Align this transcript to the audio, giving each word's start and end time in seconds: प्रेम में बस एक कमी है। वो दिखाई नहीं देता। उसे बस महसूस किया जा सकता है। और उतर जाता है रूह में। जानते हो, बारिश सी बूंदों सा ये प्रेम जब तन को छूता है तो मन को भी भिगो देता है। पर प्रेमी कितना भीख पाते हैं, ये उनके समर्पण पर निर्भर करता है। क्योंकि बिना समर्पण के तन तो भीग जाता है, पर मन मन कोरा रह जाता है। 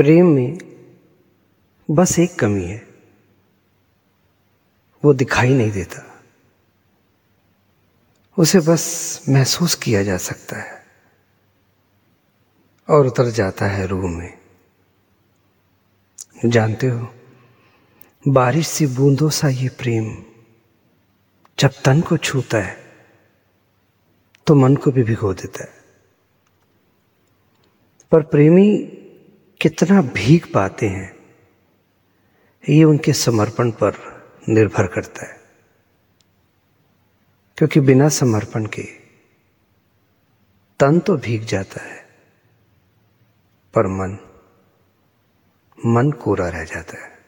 प्रेम 0.00 0.26
में 0.26 0.58
बस 1.90 2.18
एक 2.18 2.38
कमी 2.38 2.64
है। 2.64 2.88
वो 5.04 5.14
दिखाई 5.14 5.54
नहीं 5.54 5.70
देता। 5.70 6.22
उसे 8.38 8.60
बस 8.60 9.20
महसूस 9.28 9.74
किया 9.74 10.02
जा 10.02 10.16
सकता 10.16 10.56
है। 10.56 10.86
और 12.90 13.06
उतर 13.06 13.30
जाता 13.30 13.66
है 13.66 13.86
रूह 13.86 14.10
में। 14.10 14.38
जानते 16.46 16.86
हो, 16.86 17.14
बारिश 18.28 18.68
सी 18.68 18.86
बूंदों 18.86 19.30
सा 19.30 19.48
ये 19.48 19.68
प्रेम 19.68 20.24
जब 21.58 21.70
तन 21.84 22.00
को 22.00 22.16
छूता 22.16 22.58
है 22.58 22.76
तो 24.46 24.54
मन 24.54 24.76
को 24.76 24.90
भी 24.90 25.02
भिगो 25.02 25.34
देता 25.34 25.64
है। 25.64 25.84
पर 28.12 28.22
प्रेमी 28.22 28.96
कितना 29.60 30.02
भीख 30.02 30.52
पाते 30.52 30.88
हैं, 30.88 31.16
ये 32.68 32.84
उनके 32.84 33.12
समर्पण 33.12 33.70
पर 33.70 33.92
निर्भर 34.48 34.86
करता 34.86 35.26
है। 35.26 35.40
क्योंकि 37.58 37.80
बिना 37.80 38.08
समर्पण 38.08 38.66
के 38.66 38.82
तन 40.80 40.98
तो 40.98 41.16
भीग 41.16 41.44
जाता 41.44 41.82
है, 41.84 42.08
पर 43.74 43.86
मन 43.86 44.18
मन 45.86 46.10
कोरा 46.12 46.48
रह 46.48 46.64
जाता 46.64 47.04
है। 47.06 47.19